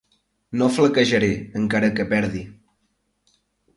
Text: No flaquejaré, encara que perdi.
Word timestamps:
No 0.61 0.69
flaquejaré, 0.77 1.29
encara 1.61 1.91
que 1.99 2.07
perdi. 2.15 2.43